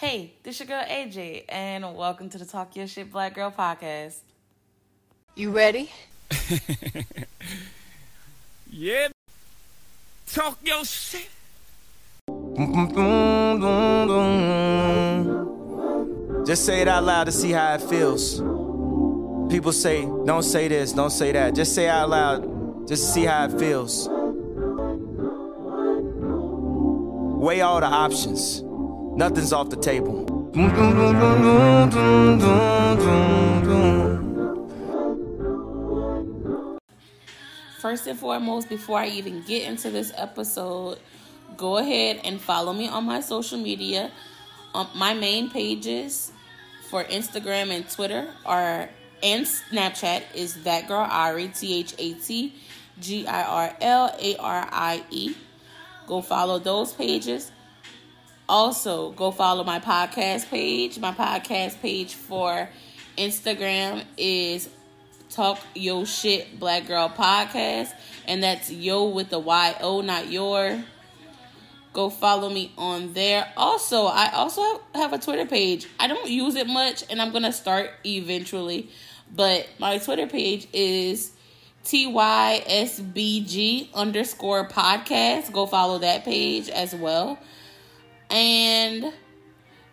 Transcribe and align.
Hey, 0.00 0.32
this 0.44 0.58
your 0.58 0.66
girl 0.66 0.82
AJ, 0.82 1.44
and 1.46 1.94
welcome 1.94 2.30
to 2.30 2.38
the 2.38 2.46
Talk 2.46 2.74
Your 2.74 2.86
Shit 2.86 3.12
Black 3.12 3.34
Girl 3.34 3.50
podcast. 3.50 4.20
You 5.36 5.50
ready? 5.50 5.90
yeah. 8.70 9.08
Talk 10.26 10.58
your 10.64 10.86
shit. 10.86 11.28
Just 16.46 16.64
say 16.64 16.80
it 16.80 16.88
out 16.88 17.04
loud 17.04 17.24
to 17.24 17.32
see 17.32 17.50
how 17.50 17.74
it 17.74 17.82
feels. 17.82 18.36
People 19.52 19.72
say, 19.72 20.06
don't 20.24 20.44
say 20.44 20.68
this, 20.68 20.94
don't 20.94 21.10
say 21.10 21.32
that. 21.32 21.54
Just 21.54 21.74
say 21.74 21.84
it 21.84 21.90
out 21.90 22.08
loud, 22.08 22.88
just 22.88 23.04
to 23.04 23.12
see 23.12 23.24
how 23.24 23.44
it 23.44 23.58
feels. 23.58 24.08
Weigh 27.38 27.60
all 27.60 27.80
the 27.80 27.86
options. 27.86 28.62
Nothing's 29.20 29.52
off 29.52 29.68
the 29.68 29.76
table. 29.76 30.24
First 37.82 38.06
and 38.06 38.18
foremost, 38.18 38.70
before 38.70 38.98
I 38.98 39.08
even 39.08 39.42
get 39.42 39.68
into 39.68 39.90
this 39.90 40.10
episode, 40.16 41.00
go 41.58 41.76
ahead 41.76 42.22
and 42.24 42.40
follow 42.40 42.72
me 42.72 42.88
on 42.88 43.04
my 43.04 43.20
social 43.20 43.58
media. 43.58 44.10
Um, 44.74 44.88
my 44.96 45.12
main 45.12 45.50
pages 45.50 46.32
for 46.88 47.04
Instagram 47.04 47.76
and 47.76 47.90
Twitter 47.90 48.26
are 48.46 48.88
and 49.22 49.44
Snapchat 49.44 50.34
is 50.34 50.62
that 50.62 50.88
girl 50.88 51.06
Arie 51.06 51.48
T 51.48 51.80
H 51.80 51.94
A 51.98 52.14
T 52.14 52.54
G 52.98 53.26
I 53.26 53.42
R 53.42 53.76
L 53.82 54.16
A 54.18 54.36
R 54.36 54.66
I 54.72 55.04
E. 55.10 55.34
Go 56.06 56.22
follow 56.22 56.58
those 56.58 56.94
pages. 56.94 57.52
Also, 58.50 59.12
go 59.12 59.30
follow 59.30 59.62
my 59.62 59.78
podcast 59.78 60.50
page. 60.50 60.98
My 60.98 61.12
podcast 61.12 61.80
page 61.80 62.14
for 62.14 62.68
Instagram 63.16 64.02
is 64.16 64.68
Talk 65.28 65.60
Yo 65.72 66.04
Shit 66.04 66.58
Black 66.58 66.88
Girl 66.88 67.08
Podcast, 67.08 67.92
and 68.26 68.42
that's 68.42 68.68
yo 68.68 69.04
with 69.04 69.30
the 69.30 69.38
Y 69.38 69.76
O, 69.80 70.00
not 70.00 70.32
your. 70.32 70.82
Go 71.92 72.10
follow 72.10 72.50
me 72.50 72.72
on 72.76 73.12
there. 73.12 73.52
Also, 73.56 74.06
I 74.06 74.32
also 74.32 74.82
have 74.96 75.12
a 75.12 75.18
Twitter 75.18 75.46
page. 75.46 75.86
I 76.00 76.08
don't 76.08 76.28
use 76.28 76.56
it 76.56 76.66
much, 76.66 77.04
and 77.08 77.22
I'm 77.22 77.30
gonna 77.30 77.52
start 77.52 77.92
eventually. 78.04 78.90
But 79.32 79.68
my 79.78 79.98
Twitter 79.98 80.26
page 80.26 80.66
is 80.72 81.30
TYSBG 81.84 83.14
underscore 83.94 84.66
podcast. 84.66 85.52
Go 85.52 85.66
follow 85.66 85.98
that 85.98 86.24
page 86.24 86.68
as 86.68 86.92
well. 86.96 87.38
And 88.30 89.12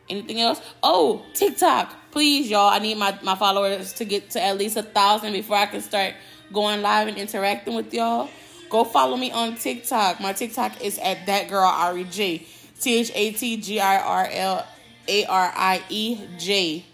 anything 0.09 0.39
else? 0.41 0.61
Oh, 0.83 1.23
TikTok. 1.33 2.11
Please, 2.11 2.49
y'all. 2.49 2.69
I 2.69 2.79
need 2.79 2.97
my, 2.97 3.17
my 3.23 3.35
followers 3.35 3.93
to 3.93 4.05
get 4.05 4.31
to 4.31 4.43
at 4.43 4.57
least 4.57 4.77
a 4.77 4.83
thousand 4.83 5.33
before 5.33 5.57
I 5.57 5.65
can 5.65 5.81
start 5.81 6.13
going 6.51 6.81
live 6.81 7.07
and 7.07 7.17
interacting 7.17 7.75
with 7.75 7.93
y'all. 7.93 8.29
Go 8.69 8.83
follow 8.83 9.17
me 9.17 9.31
on 9.31 9.55
TikTok. 9.55 10.19
My 10.19 10.33
TikTok 10.33 10.81
is 10.81 10.97
at 10.99 11.25
that 11.25 11.49
girl 11.49 11.69
Arie 11.69 12.03
J. 12.05 12.45
T 12.79 12.99
H 12.99 13.11
A 13.15 13.31
T 13.31 13.57
G 13.57 13.79
I 13.79 13.99
R 13.99 14.27
L 14.31 14.67
A 15.07 15.25
R 15.25 15.53
I 15.55 15.83
E 15.89 16.19
J. 16.37 16.85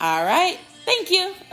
All 0.00 0.24
right. 0.24 0.58
Thank 0.84 1.10
you. 1.10 1.32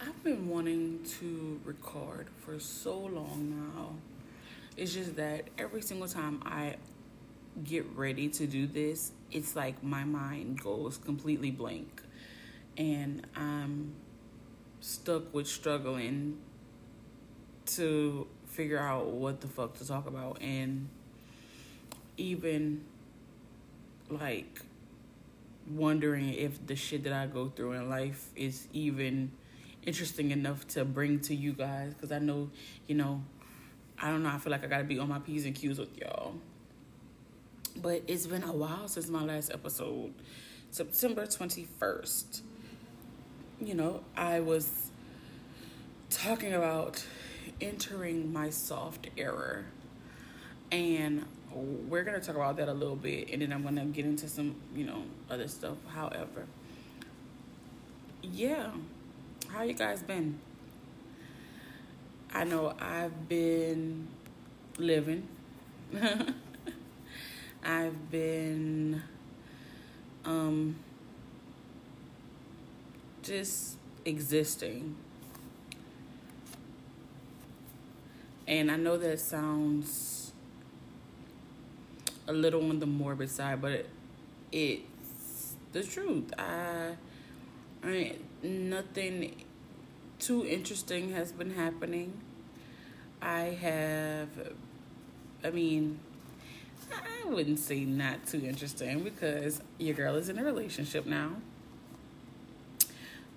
I've 0.00 0.22
been 0.22 0.48
wanting 0.48 1.00
to 1.18 1.60
record 1.64 2.28
for 2.44 2.60
so 2.60 2.96
long 2.96 3.72
now. 3.74 3.94
It's 4.82 4.94
just 4.94 5.14
that 5.14 5.44
every 5.58 5.80
single 5.80 6.08
time 6.08 6.42
I 6.44 6.74
get 7.62 7.86
ready 7.94 8.28
to 8.30 8.48
do 8.48 8.66
this, 8.66 9.12
it's 9.30 9.54
like 9.54 9.80
my 9.80 10.02
mind 10.02 10.60
goes 10.60 10.98
completely 10.98 11.52
blank. 11.52 12.02
And 12.76 13.24
I'm 13.36 13.92
stuck 14.80 15.32
with 15.32 15.46
struggling 15.46 16.38
to 17.66 18.26
figure 18.46 18.80
out 18.80 19.06
what 19.06 19.40
the 19.40 19.46
fuck 19.46 19.78
to 19.78 19.86
talk 19.86 20.08
about. 20.08 20.42
And 20.42 20.88
even 22.16 22.84
like 24.10 24.62
wondering 25.70 26.34
if 26.34 26.66
the 26.66 26.74
shit 26.74 27.04
that 27.04 27.12
I 27.12 27.26
go 27.26 27.50
through 27.50 27.74
in 27.74 27.88
life 27.88 28.30
is 28.34 28.66
even 28.72 29.30
interesting 29.86 30.32
enough 30.32 30.66
to 30.70 30.84
bring 30.84 31.20
to 31.20 31.36
you 31.36 31.52
guys. 31.52 31.94
Because 31.94 32.10
I 32.10 32.18
know, 32.18 32.50
you 32.88 32.96
know, 32.96 33.22
I 34.00 34.08
don't 34.08 34.22
know. 34.22 34.30
I 34.30 34.38
feel 34.38 34.50
like 34.50 34.64
I 34.64 34.66
gotta 34.66 34.84
be 34.84 34.98
on 34.98 35.08
my 35.08 35.18
P's 35.18 35.44
and 35.46 35.54
Q's 35.54 35.78
with 35.78 35.96
y'all. 35.98 36.34
But 37.76 38.02
it's 38.06 38.26
been 38.26 38.42
a 38.42 38.52
while 38.52 38.88
since 38.88 39.08
my 39.08 39.22
last 39.22 39.52
episode. 39.52 40.12
September 40.70 41.26
21st. 41.26 42.42
You 43.60 43.74
know, 43.74 44.04
I 44.16 44.40
was 44.40 44.90
talking 46.10 46.52
about 46.52 47.04
entering 47.60 48.32
my 48.32 48.50
soft 48.50 49.08
era. 49.16 49.64
And 50.70 51.24
we're 51.52 52.02
to 52.18 52.26
talk 52.26 52.36
about 52.36 52.56
that 52.56 52.68
a 52.68 52.72
little 52.72 52.96
bit. 52.96 53.30
And 53.30 53.42
then 53.42 53.52
I'm 53.52 53.62
to 53.76 53.84
get 53.84 54.04
into 54.04 54.28
some, 54.28 54.56
you 54.74 54.84
know, 54.84 55.02
other 55.30 55.48
stuff. 55.48 55.76
However, 55.94 56.46
yeah. 58.22 58.70
How 59.48 59.62
you 59.62 59.74
guys 59.74 60.02
been? 60.02 60.38
I 62.34 62.44
know 62.44 62.74
I've 62.80 63.28
been 63.28 64.08
living. 64.78 65.28
I've 67.64 68.10
been 68.10 69.02
um 70.24 70.76
just 73.22 73.76
existing. 74.04 74.96
And 78.46 78.70
I 78.70 78.76
know 78.76 78.96
that 78.96 79.20
sounds 79.20 80.32
a 82.26 82.32
little 82.32 82.68
on 82.68 82.78
the 82.78 82.86
morbid 82.86 83.30
side, 83.30 83.60
but 83.60 83.72
it, 83.72 83.90
it's 84.52 85.54
the 85.72 85.82
truth. 85.82 86.32
I 86.38 86.96
I 87.82 88.16
nothing 88.42 89.44
too 90.22 90.46
interesting 90.46 91.10
has 91.12 91.32
been 91.32 91.54
happening. 91.54 92.12
I 93.20 93.56
have, 93.60 94.28
I 95.44 95.50
mean, 95.50 95.98
I 96.92 97.28
wouldn't 97.28 97.58
say 97.58 97.80
not 97.80 98.26
too 98.26 98.42
interesting 98.44 99.02
because 99.02 99.60
your 99.78 99.94
girl 99.94 100.14
is 100.14 100.28
in 100.28 100.38
a 100.38 100.44
relationship 100.44 101.06
now. 101.06 101.32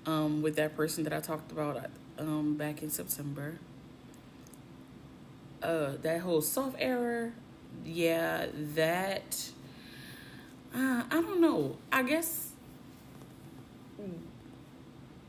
Um, 0.06 0.44
with 0.44 0.56
that 0.58 0.76
person 0.76 1.04
that 1.06 1.14
I 1.14 1.20
talked 1.20 1.52
about 1.52 1.90
um 2.20 2.56
back 2.56 2.84
in 2.84 2.92
September. 2.92 3.58
Uh, 5.64 5.94
that 6.04 6.22
whole 6.22 6.42
soft 6.42 6.76
era, 6.78 7.32
yeah, 7.84 8.46
that. 8.76 9.50
Uh, 10.76 11.04
I 11.10 11.22
don't 11.22 11.42
know. 11.42 11.78
I 11.92 12.04
guess 12.04 12.52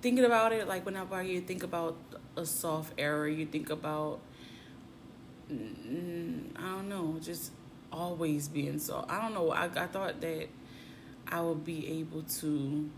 thinking 0.02 0.24
about 0.24 0.52
it, 0.52 0.68
like 0.68 0.84
whenever 0.84 1.22
you 1.22 1.40
think 1.40 1.62
about 1.62 1.96
a 2.36 2.44
soft 2.46 2.92
era, 2.98 3.30
you 3.30 3.46
think 3.46 3.70
about, 3.70 4.20
mm, 5.52 6.44
I 6.56 6.60
don't 6.60 6.88
know, 6.88 7.18
just 7.20 7.52
always 7.92 8.48
being 8.48 8.78
soft. 8.78 9.10
I 9.10 9.20
don't 9.22 9.34
know. 9.34 9.50
I, 9.50 9.64
I 9.64 9.86
thought 9.86 10.20
that 10.20 10.48
I 11.28 11.40
would 11.40 11.64
be 11.64 12.00
able 12.00 12.22
to 12.22 12.90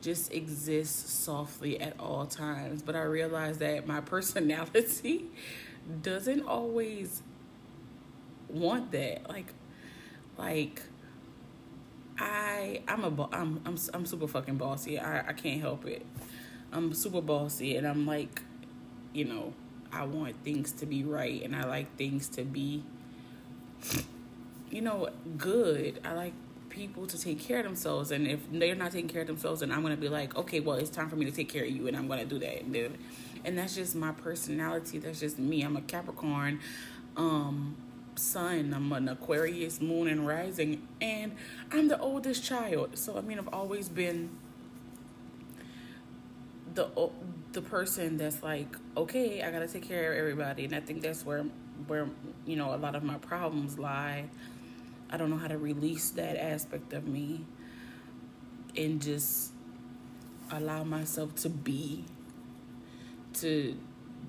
just 0.00 0.32
exist 0.32 1.24
softly 1.24 1.80
at 1.80 1.98
all 1.98 2.26
times, 2.26 2.82
but 2.82 2.94
I 2.94 3.02
realized 3.02 3.60
that 3.60 3.86
my 3.86 4.00
personality 4.14 5.24
doesn't 6.02 6.42
always 6.42 7.22
want 8.48 8.92
that. 8.92 9.28
Like, 9.28 9.52
like 10.36 10.82
I 12.18 12.82
I'm 12.86 13.04
a 13.04 13.28
I'm 13.32 13.60
I'm 13.64 13.76
I'm 13.92 14.06
super 14.06 14.28
fucking 14.28 14.56
bossy. 14.56 14.98
I 14.98 15.28
I 15.28 15.32
can't 15.32 15.60
help 15.60 15.86
it. 15.86 16.04
I'm 16.72 16.92
super 16.92 17.20
bossy, 17.20 17.76
and 17.76 17.86
I'm 17.86 18.06
like, 18.06 18.42
you 19.12 19.24
know, 19.24 19.52
I 19.92 20.04
want 20.04 20.36
things 20.44 20.72
to 20.72 20.86
be 20.86 21.04
right, 21.04 21.42
and 21.42 21.54
I 21.54 21.64
like 21.64 21.96
things 21.96 22.28
to 22.30 22.42
be, 22.42 22.82
you 24.70 24.80
know, 24.80 25.08
good. 25.36 26.00
I 26.04 26.14
like 26.14 26.32
people 26.68 27.06
to 27.06 27.20
take 27.20 27.38
care 27.38 27.58
of 27.58 27.64
themselves, 27.64 28.10
and 28.10 28.26
if 28.26 28.40
they're 28.50 28.74
not 28.74 28.92
taking 28.92 29.08
care 29.08 29.20
of 29.22 29.28
themselves, 29.28 29.60
then 29.60 29.70
I'm 29.70 29.82
gonna 29.82 29.96
be 29.96 30.08
like, 30.08 30.36
okay, 30.36 30.60
well, 30.60 30.76
it's 30.76 30.90
time 30.90 31.08
for 31.08 31.16
me 31.16 31.24
to 31.26 31.32
take 31.32 31.48
care 31.48 31.64
of 31.64 31.70
you, 31.70 31.86
and 31.86 31.96
I'm 31.96 32.08
gonna 32.08 32.24
do 32.24 32.38
that, 32.40 32.62
and 32.62 32.98
and 33.44 33.58
that's 33.58 33.74
just 33.74 33.94
my 33.94 34.12
personality. 34.12 34.98
That's 34.98 35.20
just 35.20 35.38
me. 35.38 35.62
I'm 35.62 35.76
a 35.76 35.82
Capricorn. 35.82 36.60
Um, 37.16 37.76
sun. 38.18 38.72
I'm 38.74 38.92
an 38.92 39.08
Aquarius 39.08 39.80
moon 39.80 40.08
and 40.08 40.26
rising, 40.26 40.86
and 41.00 41.36
I'm 41.70 41.88
the 41.88 41.98
oldest 41.98 42.44
child. 42.44 42.98
So 42.98 43.16
I 43.16 43.20
mean, 43.20 43.38
I've 43.38 43.52
always 43.52 43.88
been 43.88 44.30
the 46.74 47.10
the 47.52 47.62
person 47.62 48.16
that's 48.16 48.42
like, 48.42 48.76
okay, 48.96 49.42
I 49.42 49.50
gotta 49.50 49.68
take 49.68 49.86
care 49.86 50.12
of 50.12 50.18
everybody, 50.18 50.64
and 50.64 50.74
I 50.74 50.80
think 50.80 51.02
that's 51.02 51.24
where 51.24 51.44
where 51.86 52.08
you 52.46 52.56
know 52.56 52.74
a 52.74 52.76
lot 52.76 52.94
of 52.94 53.02
my 53.02 53.16
problems 53.16 53.78
lie. 53.78 54.26
I 55.10 55.16
don't 55.16 55.30
know 55.30 55.36
how 55.36 55.48
to 55.48 55.58
release 55.58 56.10
that 56.10 56.36
aspect 56.36 56.92
of 56.92 57.06
me 57.06 57.44
and 58.76 59.00
just 59.00 59.52
allow 60.50 60.82
myself 60.82 61.34
to 61.36 61.48
be 61.48 62.04
to 63.34 63.76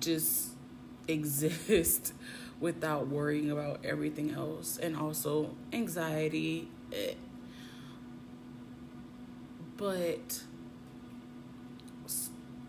just 0.00 0.50
exist 1.08 2.12
without 2.60 3.08
worrying 3.08 3.50
about 3.50 3.84
everything 3.84 4.32
else 4.32 4.78
and 4.78 4.96
also 4.96 5.54
anxiety. 5.72 6.68
But 9.76 10.42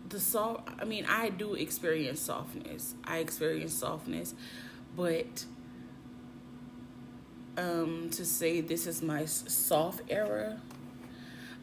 the 0.08 0.18
soft 0.18 0.68
i 0.80 0.84
mean 0.84 1.04
i 1.06 1.28
do 1.28 1.54
experience 1.54 2.20
softness. 2.20 2.94
I 3.04 3.18
experience 3.18 3.74
softness 3.74 4.34
but 4.96 5.44
um 7.56 8.08
to 8.12 8.24
say 8.24 8.60
this 8.60 8.86
is 8.86 9.02
my 9.02 9.24
soft 9.26 10.02
era 10.08 10.60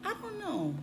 i 0.04 0.14
don't 0.20 0.38
know. 0.38 0.74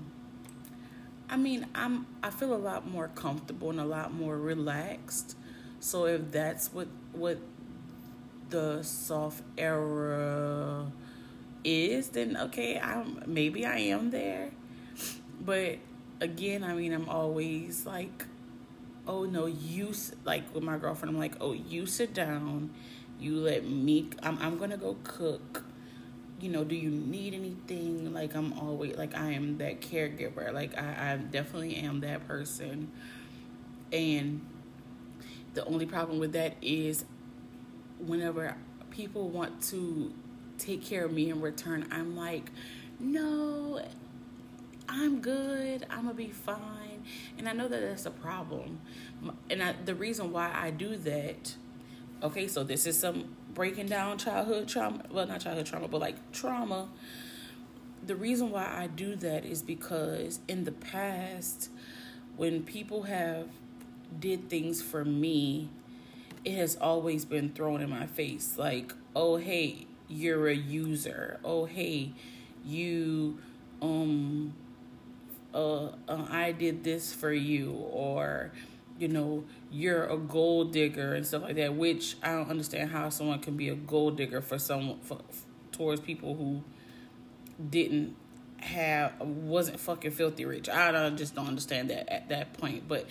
I 1.29 1.37
mean 1.37 1.67
i'm 1.73 2.05
i 2.21 2.29
feel 2.29 2.53
a 2.53 2.57
lot 2.57 2.87
more 2.87 3.07
comfortable 3.09 3.69
and 3.69 3.79
a 3.79 3.85
lot 3.85 4.13
more 4.13 4.37
relaxed 4.37 5.37
so 5.83 6.05
if 6.05 6.31
that's 6.31 6.71
what 6.73 6.87
what 7.11 7.37
the 8.49 8.81
soft 8.83 9.43
era 9.57 10.85
is 11.63 12.09
then 12.09 12.37
okay 12.37 12.79
i'm 12.79 13.21
maybe 13.25 13.65
i 13.65 13.77
am 13.77 14.11
there 14.11 14.51
but 15.39 15.79
again, 16.23 16.63
I 16.63 16.73
mean, 16.73 16.93
I'm 16.93 17.09
always 17.09 17.85
like, 17.85 18.25
oh 19.07 19.25
no, 19.25 19.45
you 19.45 19.93
like 20.23 20.53
with 20.55 20.63
my 20.63 20.77
girlfriend. 20.77 21.13
I'm 21.13 21.19
like, 21.19 21.35
oh, 21.41 21.53
you 21.53 21.85
sit 21.85 22.13
down, 22.13 22.71
you 23.19 23.35
let 23.35 23.65
me. 23.65 24.09
I'm 24.23 24.37
I'm 24.39 24.57
gonna 24.57 24.77
go 24.77 24.97
cook. 25.03 25.65
You 26.39 26.49
know, 26.49 26.63
do 26.63 26.75
you 26.75 26.89
need 26.89 27.33
anything? 27.33 28.13
Like 28.13 28.35
I'm 28.35 28.53
always 28.53 28.97
like 28.97 29.15
I 29.15 29.31
am 29.31 29.57
that 29.59 29.81
caregiver. 29.81 30.51
Like 30.53 30.77
I, 30.77 31.13
I 31.13 31.17
definitely 31.17 31.75
am 31.75 31.99
that 32.01 32.27
person. 32.27 32.91
And 33.91 34.41
the 35.53 35.65
only 35.65 35.85
problem 35.85 36.19
with 36.19 36.33
that 36.33 36.55
is 36.61 37.05
whenever 37.99 38.55
people 38.91 39.29
want 39.29 39.61
to 39.61 40.13
take 40.57 40.83
care 40.83 41.05
of 41.05 41.11
me 41.11 41.29
in 41.29 41.41
return, 41.41 41.87
I'm 41.91 42.15
like, 42.15 42.51
no, 42.99 43.81
I'm 44.87 45.21
good. 45.21 45.85
I'm 45.89 46.03
gonna 46.03 46.13
be 46.13 46.29
fine. 46.29 47.03
And 47.37 47.47
I 47.47 47.53
know 47.53 47.67
that 47.67 47.81
that's 47.81 48.05
a 48.05 48.11
problem. 48.11 48.81
And 49.49 49.63
I, 49.63 49.75
the 49.85 49.95
reason 49.95 50.31
why 50.31 50.51
I 50.53 50.71
do 50.71 50.95
that, 50.97 51.55
okay, 52.21 52.47
so 52.47 52.63
this 52.63 52.85
is 52.85 52.97
some 52.97 53.35
breaking 53.53 53.87
down 53.87 54.17
childhood 54.17 54.67
trauma. 54.67 55.03
Well, 55.11 55.27
not 55.27 55.41
childhood 55.41 55.65
trauma, 55.65 55.87
but 55.87 56.01
like 56.01 56.31
trauma. 56.31 56.89
The 58.05 58.15
reason 58.15 58.51
why 58.51 58.65
I 58.65 58.87
do 58.87 59.15
that 59.17 59.45
is 59.45 59.61
because 59.61 60.39
in 60.47 60.65
the 60.65 60.71
past, 60.71 61.69
when 62.35 62.63
people 62.63 63.03
have 63.03 63.47
did 64.19 64.49
things 64.49 64.81
for 64.81 65.03
me, 65.05 65.69
it 66.45 66.55
has 66.55 66.75
always 66.75 67.25
been 67.25 67.51
thrown 67.51 67.81
in 67.81 67.89
my 67.89 68.07
face. 68.07 68.55
Like, 68.57 68.93
oh 69.15 69.37
hey, 69.37 69.87
you're 70.07 70.47
a 70.47 70.55
user. 70.55 71.39
Oh 71.43 71.65
hey, 71.65 72.13
you 72.65 73.37
um 73.81 74.53
uh, 75.53 75.91
uh, 76.07 76.25
I 76.29 76.51
did 76.51 76.83
this 76.83 77.13
for 77.13 77.31
you, 77.31 77.71
or 77.71 78.51
you 78.97 79.07
know, 79.07 79.43
you're 79.71 80.05
a 80.05 80.17
gold 80.17 80.71
digger 80.71 81.13
and 81.13 81.25
stuff 81.25 81.43
like 81.43 81.55
that. 81.55 81.75
Which 81.75 82.15
I 82.23 82.31
don't 82.33 82.49
understand 82.49 82.91
how 82.91 83.09
someone 83.09 83.39
can 83.39 83.55
be 83.55 83.69
a 83.69 83.75
gold 83.75 84.17
digger 84.17 84.41
for 84.41 84.57
someone 84.57 84.99
for, 85.01 85.19
towards 85.71 86.01
people 86.01 86.35
who 86.35 86.63
didn't 87.69 88.15
have 88.57 89.19
wasn't 89.19 89.79
fucking 89.79 90.11
filthy 90.11 90.45
rich. 90.45 90.69
I 90.69 90.91
don't 90.91 91.17
just 91.17 91.35
don't 91.35 91.47
understand 91.47 91.89
that 91.89 92.11
at 92.11 92.29
that 92.29 92.53
point. 92.53 92.87
But 92.87 93.07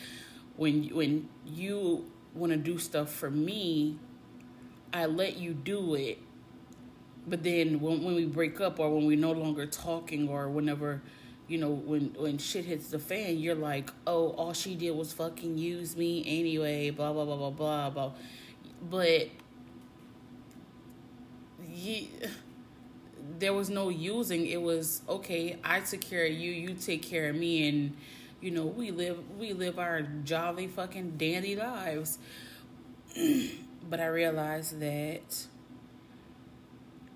when 0.56 0.84
when 0.94 1.28
you 1.46 2.04
want 2.34 2.52
to 2.52 2.58
do 2.58 2.78
stuff 2.78 3.10
for 3.10 3.30
me, 3.30 3.98
I 4.92 5.06
let 5.06 5.36
you 5.36 5.52
do 5.52 5.94
it. 5.94 6.18
But 7.26 7.42
then 7.42 7.80
when 7.80 8.02
when 8.02 8.14
we 8.14 8.26
break 8.26 8.60
up 8.60 8.78
or 8.78 8.90
when 8.94 9.06
we're 9.06 9.16
no 9.16 9.32
longer 9.32 9.66
talking 9.66 10.28
or 10.28 10.48
whenever 10.48 11.02
you 11.48 11.58
know, 11.58 11.70
when 11.70 12.14
when 12.16 12.38
shit 12.38 12.64
hits 12.64 12.88
the 12.88 12.98
fan, 12.98 13.38
you're 13.38 13.54
like, 13.54 13.90
oh, 14.06 14.30
all 14.30 14.52
she 14.54 14.74
did 14.74 14.92
was 14.92 15.12
fucking 15.12 15.58
use 15.58 15.96
me 15.96 16.24
anyway, 16.26 16.90
blah 16.90 17.12
blah 17.12 17.24
blah 17.26 17.36
blah 17.36 17.50
blah 17.50 17.90
blah. 17.90 18.12
But 18.80 19.28
yeah, 21.70 22.06
there 23.38 23.52
was 23.52 23.68
no 23.68 23.88
using. 23.88 24.46
It 24.46 24.62
was 24.62 25.02
okay. 25.08 25.58
I 25.62 25.80
took 25.80 26.00
care 26.00 26.24
of 26.24 26.32
you. 26.32 26.52
You 26.52 26.74
take 26.74 27.02
care 27.02 27.28
of 27.28 27.36
me, 27.36 27.68
and 27.68 27.96
you 28.42 28.50
know 28.50 28.66
we 28.66 28.90
live 28.90 29.18
we 29.38 29.54
live 29.54 29.78
our 29.78 30.02
jolly 30.02 30.66
fucking 30.66 31.16
dandy 31.16 31.56
lives. 31.56 32.18
but 33.88 34.00
I 34.00 34.06
realized 34.06 34.80
that 34.80 35.46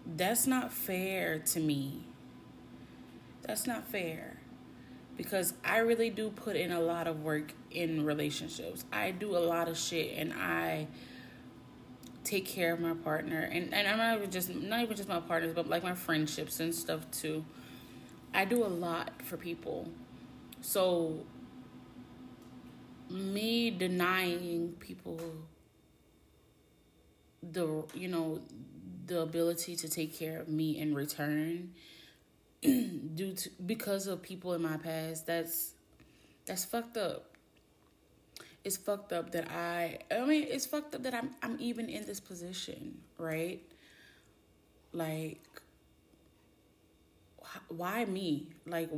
that's 0.06 0.46
not 0.46 0.73
fair 0.73 1.38
to 1.40 1.61
me 1.61 2.05
that's 3.46 3.67
not 3.67 3.87
fair 3.87 4.37
because 5.17 5.55
I 5.64 5.78
really 5.78 6.11
do 6.11 6.31
put 6.31 6.56
in 6.56 6.73
a 6.73 6.81
lot 6.81 7.06
of 7.06 7.23
work 7.23 7.52
in 7.70 8.05
relationships. 8.05 8.84
I 8.93 9.12
do 9.12 9.37
a 9.37 9.38
lot 9.38 9.69
of 9.69 9.78
shit 9.78 10.19
and 10.19 10.32
I 10.34 10.88
take 12.25 12.44
care 12.44 12.75
of 12.75 12.81
my 12.81 12.93
partner 12.93 13.40
and, 13.40 13.73
and 13.73 13.87
I'm 13.87 13.99
not 13.99 14.19
even 14.19 14.31
just 14.31 14.52
not 14.52 14.82
even 14.82 14.96
just 14.96 15.08
my 15.08 15.20
partners, 15.20 15.52
but 15.55 15.69
like 15.69 15.84
my 15.84 15.94
friendships 15.94 16.58
and 16.58 16.75
stuff 16.75 17.08
too. 17.12 17.44
I 18.34 18.44
do 18.44 18.64
a 18.64 18.69
lot 18.69 19.23
for 19.23 19.37
people. 19.37 19.88
So 20.60 21.24
me 23.10 23.70
denying 23.70 24.74
people 24.80 25.20
the 27.42 27.84
you 27.94 28.08
know 28.08 28.40
the 29.06 29.20
ability 29.20 29.76
to 29.76 29.88
take 29.88 30.16
care 30.18 30.40
of 30.40 30.48
me 30.48 30.78
in 30.78 30.94
return 30.94 31.72
due 32.62 33.32
to 33.32 33.50
because 33.64 34.06
of 34.08 34.20
people 34.22 34.52
in 34.54 34.62
my 34.62 34.76
past 34.76 35.26
that's 35.26 35.72
that's 36.46 36.64
fucked 36.64 36.96
up. 36.96 37.32
It's 38.64 38.76
fucked 38.76 39.12
up 39.12 39.30
that 39.30 39.48
i 39.50 39.98
i 40.10 40.24
mean 40.24 40.46
it's 40.50 40.66
fucked 40.66 40.94
up 40.96 41.04
that 41.04 41.14
i'm 41.14 41.30
i'm 41.40 41.56
even 41.60 41.88
in 41.88 42.04
this 42.04 42.18
position 42.18 42.98
right? 43.18 43.60
Like 44.92 45.40
why 47.68 48.04
me? 48.04 48.48
Like 48.66 48.90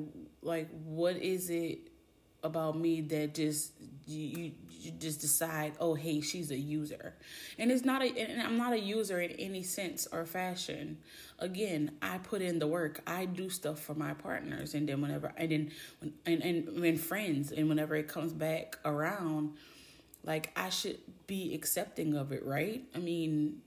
like 0.42 0.68
what 0.84 1.16
is 1.16 1.50
it 1.50 1.78
about 2.44 2.78
me 2.78 3.00
that 3.00 3.34
just 3.34 3.72
you, 4.06 4.52
you 4.70 4.92
just 4.92 5.20
decide 5.20 5.72
oh 5.80 5.94
hey 5.94 6.20
she's 6.20 6.50
a 6.50 6.56
user? 6.56 7.14
And 7.58 7.70
it's 7.70 7.84
not 7.84 8.02
a 8.02 8.06
and 8.06 8.40
i'm 8.42 8.56
not 8.56 8.72
a 8.72 8.80
user 8.80 9.20
in 9.20 9.32
any 9.32 9.62
sense 9.62 10.06
or 10.10 10.24
fashion. 10.24 10.98
Again 11.38 11.92
i 12.02 12.18
put 12.18 12.42
in 12.42 12.58
the 12.58 12.66
work. 12.66 13.00
I 13.06 13.24
do 13.26 13.48
stuff 13.50 13.80
for 13.80 13.94
my 13.94 14.14
partners. 14.14 14.74
And 14.74 14.88
then 14.88 15.00
whenever 15.00 15.32
and 15.36 15.50
then 15.50 15.70
when 16.00 16.12
and 16.26 16.42
and 16.42 16.80
when 16.80 16.96
friends. 16.96 17.52
And 17.52 17.68
whenever 17.68 17.96
it 17.96 18.08
comes 18.08 18.32
back 18.32 18.78
around 18.84 19.54
like 20.24 20.50
i 20.56 20.68
should 20.68 20.98
be 21.26 21.54
accepting 21.54 22.14
of 22.14 22.32
it 22.32 22.44
right? 22.44 22.82
I 22.94 22.98
mean 22.98 23.62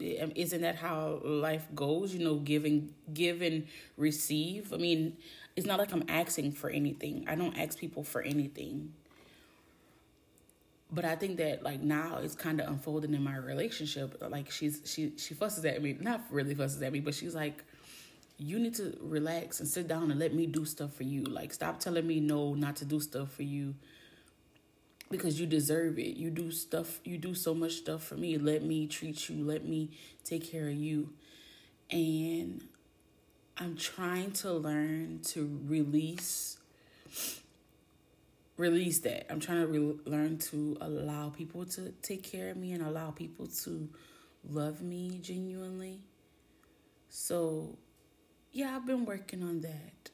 Um, 0.00 0.30
isn't 0.36 0.60
that 0.60 0.76
how 0.76 1.20
life 1.24 1.66
goes 1.74 2.14
you 2.14 2.20
know 2.20 2.36
giving 2.36 2.94
give 3.12 3.42
and 3.42 3.66
receive 3.96 4.72
i 4.72 4.76
mean 4.76 5.16
it's 5.58 5.66
not 5.66 5.80
like 5.80 5.92
I'm 5.92 6.04
asking 6.08 6.52
for 6.52 6.70
anything. 6.70 7.24
I 7.26 7.34
don't 7.34 7.58
ask 7.58 7.76
people 7.76 8.04
for 8.04 8.22
anything. 8.22 8.92
But 10.92 11.04
I 11.04 11.16
think 11.16 11.38
that 11.38 11.64
like 11.64 11.80
now 11.80 12.18
it's 12.22 12.36
kind 12.36 12.60
of 12.60 12.68
unfolding 12.68 13.12
in 13.12 13.24
my 13.24 13.36
relationship. 13.36 14.22
Like 14.30 14.52
she's 14.52 14.82
she 14.84 15.14
she 15.16 15.34
fusses 15.34 15.64
at 15.64 15.82
me, 15.82 15.96
not 16.00 16.20
really 16.30 16.54
fusses 16.54 16.80
at 16.80 16.92
me, 16.92 17.00
but 17.00 17.12
she's 17.12 17.34
like, 17.34 17.64
you 18.38 18.60
need 18.60 18.76
to 18.76 18.96
relax 19.00 19.58
and 19.58 19.68
sit 19.68 19.88
down 19.88 20.12
and 20.12 20.20
let 20.20 20.32
me 20.32 20.46
do 20.46 20.64
stuff 20.64 20.94
for 20.94 21.02
you. 21.02 21.24
Like 21.24 21.52
stop 21.52 21.80
telling 21.80 22.06
me 22.06 22.20
no, 22.20 22.54
not 22.54 22.76
to 22.76 22.84
do 22.84 23.00
stuff 23.00 23.32
for 23.32 23.42
you 23.42 23.74
because 25.10 25.40
you 25.40 25.46
deserve 25.46 25.98
it. 25.98 26.16
You 26.16 26.30
do 26.30 26.50
stuff, 26.50 27.00
you 27.04 27.18
do 27.18 27.34
so 27.34 27.54
much 27.54 27.72
stuff 27.72 28.04
for 28.04 28.16
me. 28.16 28.38
Let 28.38 28.62
me 28.62 28.86
treat 28.86 29.28
you, 29.28 29.44
let 29.44 29.64
me 29.64 29.90
take 30.24 30.50
care 30.50 30.68
of 30.68 30.74
you. 30.74 31.10
And 31.90 32.62
I'm 33.56 33.76
trying 33.76 34.32
to 34.32 34.52
learn 34.52 35.20
to 35.28 35.60
release 35.66 36.58
release 38.56 38.98
that. 38.98 39.30
I'm 39.32 39.40
trying 39.40 39.60
to 39.60 39.66
re- 39.66 40.00
learn 40.04 40.38
to 40.38 40.76
allow 40.80 41.30
people 41.30 41.64
to 41.66 41.92
take 42.02 42.24
care 42.24 42.50
of 42.50 42.56
me 42.56 42.72
and 42.72 42.84
allow 42.84 43.10
people 43.12 43.46
to 43.64 43.88
love 44.50 44.82
me 44.82 45.20
genuinely. 45.22 46.00
So, 47.08 47.78
yeah, 48.52 48.74
I've 48.76 48.84
been 48.84 49.04
working 49.04 49.42
on 49.42 49.60
that. 49.60 50.10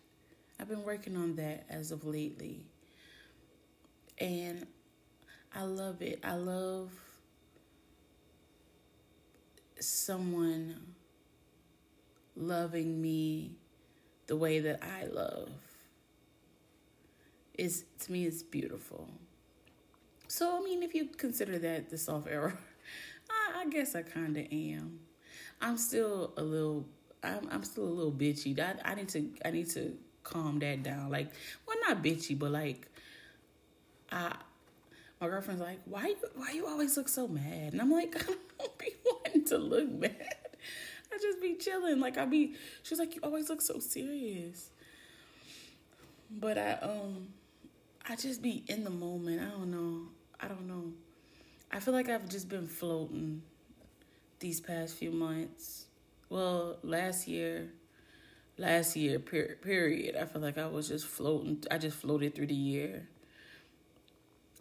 I've 0.60 0.68
been 0.68 0.84
working 0.84 1.16
on 1.16 1.36
that 1.36 1.64
as 1.68 1.90
of 1.90 2.04
lately. 2.04 2.60
And 4.18 4.66
I 5.54 5.62
love 5.62 6.02
it. 6.02 6.20
I 6.24 6.34
love 6.34 6.90
someone 9.80 10.94
loving 12.36 13.00
me 13.00 13.52
the 14.26 14.36
way 14.36 14.58
that 14.60 14.82
I 14.82 15.06
love 15.06 15.50
is 17.56 17.84
to 18.00 18.12
me 18.12 18.24
it's 18.24 18.42
beautiful. 18.42 19.08
So 20.26 20.58
I 20.58 20.64
mean, 20.64 20.82
if 20.82 20.94
you 20.94 21.06
consider 21.06 21.58
that 21.60 21.90
the 21.90 21.98
soft 21.98 22.28
era, 22.28 22.56
I, 23.30 23.60
I 23.60 23.68
guess 23.68 23.94
I 23.94 24.02
kind 24.02 24.36
of 24.36 24.46
am. 24.50 25.00
I'm 25.60 25.76
still 25.76 26.32
a 26.36 26.42
little. 26.42 26.86
I'm 27.22 27.48
I'm 27.50 27.64
still 27.64 27.84
a 27.84 27.94
little 27.94 28.12
bitchy. 28.12 28.58
I 28.58 28.74
I 28.84 28.94
need 28.94 29.08
to 29.10 29.30
I 29.44 29.50
need 29.50 29.70
to 29.70 29.96
calm 30.24 30.58
that 30.60 30.82
down. 30.82 31.10
Like, 31.10 31.30
well, 31.66 31.76
not 31.86 32.02
bitchy, 32.02 32.38
but 32.38 32.50
like, 32.50 32.88
I. 34.10 34.34
My 35.24 35.30
girlfriend's 35.30 35.62
like, 35.62 35.78
why 35.86 36.08
you 36.08 36.16
why 36.34 36.50
you 36.50 36.66
always 36.66 36.98
look 36.98 37.08
so 37.08 37.26
mad? 37.26 37.72
And 37.72 37.80
I'm 37.80 37.90
like, 37.90 38.14
I 38.28 38.34
don't 38.58 38.78
be 38.78 38.92
wanting 39.06 39.44
to 39.46 39.56
look 39.56 39.90
mad. 39.90 40.36
I 41.10 41.18
just 41.18 41.40
be 41.40 41.54
chilling. 41.54 41.98
Like 41.98 42.18
I 42.18 42.26
be. 42.26 42.56
She's 42.82 42.98
like, 42.98 43.14
you 43.14 43.22
always 43.22 43.48
look 43.48 43.62
so 43.62 43.78
serious. 43.78 44.68
But 46.30 46.58
I 46.58 46.72
um, 46.72 47.28
I 48.06 48.16
just 48.16 48.42
be 48.42 48.64
in 48.68 48.84
the 48.84 48.90
moment. 48.90 49.40
I 49.40 49.46
don't 49.46 49.70
know. 49.70 50.08
I 50.38 50.46
don't 50.46 50.68
know. 50.68 50.92
I 51.72 51.80
feel 51.80 51.94
like 51.94 52.10
I've 52.10 52.28
just 52.28 52.50
been 52.50 52.66
floating 52.66 53.40
these 54.40 54.60
past 54.60 54.94
few 54.94 55.10
months. 55.10 55.86
Well, 56.28 56.76
last 56.82 57.26
year, 57.26 57.70
last 58.58 58.94
year 58.94 59.20
per- 59.20 59.56
period. 59.62 60.16
I 60.16 60.26
feel 60.26 60.42
like 60.42 60.58
I 60.58 60.66
was 60.66 60.88
just 60.88 61.06
floating. 61.06 61.64
I 61.70 61.78
just 61.78 61.96
floated 61.96 62.34
through 62.34 62.48
the 62.48 62.54
year 62.54 63.08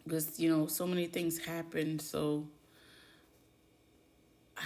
because 0.04 0.38
you 0.38 0.48
know 0.50 0.66
so 0.66 0.86
many 0.86 1.06
things 1.06 1.38
happened. 1.38 2.00
So 2.02 2.46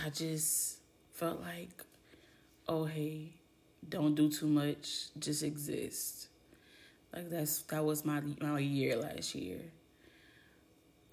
I 0.04 0.10
just 0.10 0.78
felt 1.12 1.40
like, 1.40 1.84
oh 2.68 2.84
hey, 2.86 3.34
don't 3.88 4.14
do 4.14 4.30
too 4.30 4.46
much, 4.46 5.08
just 5.18 5.42
exist. 5.42 6.28
Like 7.14 7.30
that's 7.30 7.62
that 7.64 7.84
was 7.84 8.04
my 8.04 8.22
my 8.40 8.58
year 8.60 8.96
last 8.96 9.34
year. 9.34 9.60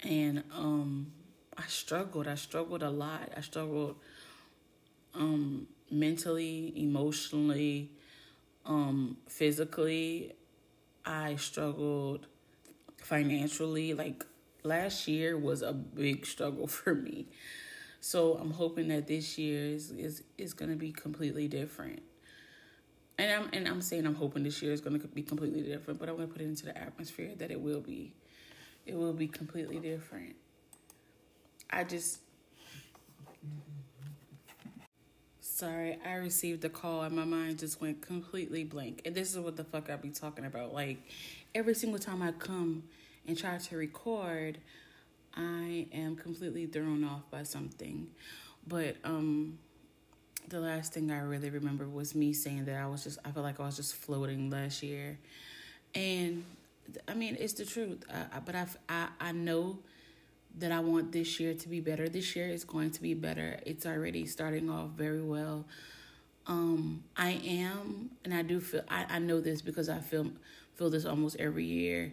And 0.02 0.42
um 0.54 1.12
I 1.56 1.64
struggled. 1.68 2.28
I 2.28 2.34
struggled 2.34 2.82
a 2.82 2.90
lot. 2.90 3.30
I 3.36 3.40
struggled 3.40 3.96
um 5.14 5.66
mentally, 5.90 6.72
emotionally, 6.76 7.90
um 8.66 9.16
physically. 9.28 10.34
I 11.04 11.36
struggled 11.36 12.26
financially. 13.06 13.94
Like 13.94 14.24
last 14.62 15.08
year 15.08 15.38
was 15.38 15.62
a 15.62 15.72
big 15.72 16.26
struggle 16.26 16.66
for 16.78 16.94
me. 16.94 17.26
So 18.00 18.34
I'm 18.34 18.52
hoping 18.52 18.88
that 18.88 19.06
this 19.06 19.38
year 19.38 19.64
is 19.64 19.90
is, 19.90 20.22
is 20.38 20.52
going 20.52 20.70
to 20.70 20.76
be 20.76 20.92
completely 20.92 21.48
different. 21.48 22.02
And 23.18 23.32
I'm 23.32 23.48
and 23.52 23.66
I'm 23.66 23.80
saying 23.80 24.06
I'm 24.06 24.14
hoping 24.14 24.42
this 24.42 24.60
year 24.60 24.72
is 24.72 24.80
going 24.80 25.00
to 25.00 25.06
be 25.08 25.22
completely 25.22 25.62
different, 25.62 25.98
but 25.98 26.08
I'm 26.08 26.16
going 26.16 26.28
to 26.28 26.32
put 26.32 26.42
it 26.42 26.46
into 26.46 26.66
the 26.66 26.76
atmosphere 26.76 27.32
that 27.38 27.50
it 27.50 27.60
will 27.60 27.80
be. 27.80 28.12
It 28.84 28.94
will 28.94 29.14
be 29.14 29.26
completely 29.26 29.78
different. 29.78 30.36
I 31.70 31.84
just 31.84 32.20
Sorry, 35.56 35.96
I 36.04 36.16
received 36.16 36.66
a 36.66 36.68
call 36.68 37.00
and 37.00 37.16
my 37.16 37.24
mind 37.24 37.60
just 37.60 37.80
went 37.80 38.02
completely 38.02 38.62
blank. 38.62 39.00
And 39.06 39.14
this 39.14 39.30
is 39.30 39.38
what 39.38 39.56
the 39.56 39.64
fuck 39.64 39.88
I 39.88 39.96
be 39.96 40.10
talking 40.10 40.44
about. 40.44 40.74
Like 40.74 40.98
every 41.56 41.74
single 41.74 41.98
time 41.98 42.22
I 42.22 42.32
come 42.32 42.82
and 43.26 43.36
try 43.36 43.56
to 43.56 43.76
record, 43.76 44.58
I 45.34 45.86
am 45.92 46.14
completely 46.14 46.66
thrown 46.66 47.02
off 47.02 47.22
by 47.30 47.42
something. 47.44 48.08
But 48.68 48.96
um 49.04 49.58
the 50.48 50.60
last 50.60 50.92
thing 50.92 51.10
I 51.10 51.20
really 51.20 51.50
remember 51.50 51.88
was 51.88 52.14
me 52.14 52.32
saying 52.32 52.66
that 52.66 52.76
I 52.76 52.86
was 52.86 53.04
just 53.04 53.18
I 53.24 53.30
felt 53.30 53.44
like 53.44 53.58
I 53.58 53.64
was 53.64 53.76
just 53.76 53.96
floating 53.96 54.50
last 54.50 54.82
year. 54.82 55.18
And 55.94 56.44
I 57.08 57.14
mean, 57.14 57.36
it's 57.40 57.54
the 57.54 57.64
truth. 57.64 58.04
But 58.44 58.54
I, 58.54 58.66
I 58.88 59.08
I 59.18 59.32
know 59.32 59.78
that 60.58 60.72
I 60.72 60.80
want 60.80 61.10
this 61.12 61.40
year 61.40 61.54
to 61.54 61.68
be 61.68 61.80
better. 61.80 62.08
This 62.08 62.36
year 62.36 62.48
is 62.48 62.64
going 62.64 62.90
to 62.92 63.02
be 63.02 63.14
better. 63.14 63.60
It's 63.64 63.86
already 63.86 64.26
starting 64.26 64.68
off 64.70 64.90
very 64.90 65.22
well. 65.22 65.64
Um, 66.46 67.02
I 67.16 67.40
am, 67.44 68.10
and 68.24 68.32
I 68.32 68.42
do 68.42 68.60
feel. 68.60 68.82
I, 68.88 69.06
I 69.08 69.18
know 69.18 69.40
this 69.40 69.62
because 69.62 69.88
I 69.88 69.98
feel 69.98 70.28
feel 70.76 70.90
this 70.90 71.04
almost 71.04 71.36
every 71.38 71.64
year. 71.64 72.12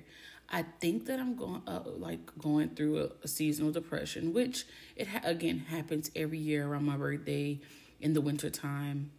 I 0.49 0.63
think 0.79 1.05
that 1.05 1.19
I'm 1.19 1.35
going 1.35 1.61
uh, 1.67 1.81
like 1.85 2.37
going 2.37 2.69
through 2.69 2.99
a, 2.99 3.09
a 3.23 3.27
seasonal 3.27 3.71
depression, 3.71 4.33
which 4.33 4.65
it 4.95 5.07
ha- 5.07 5.21
again 5.23 5.59
happens 5.69 6.11
every 6.15 6.37
year 6.37 6.67
around 6.67 6.85
my 6.85 6.97
birthday 6.97 7.59
in 7.99 8.13
the 8.13 8.21
winter 8.21 8.49
time. 8.49 9.11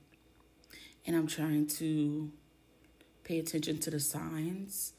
And 1.06 1.16
I'm 1.16 1.26
trying 1.26 1.66
to 1.78 2.30
pay 3.24 3.38
attention 3.38 3.78
to 3.78 3.90
the 3.90 4.00
signs 4.00 4.92